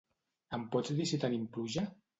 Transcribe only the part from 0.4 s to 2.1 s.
Em pots dir si tenim pluja?